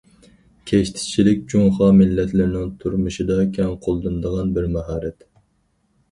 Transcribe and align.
كەشتىچىلىك 0.69 1.41
جۇڭخۇا 1.51 1.89
مىللەتلىرىنىڭ 1.97 2.71
تۇرمۇشىدا 2.83 3.35
كەڭ 3.57 3.75
قوللىنىلىدىغان 3.83 4.55
بىر 4.57 4.69
ماھارەت. 4.77 5.29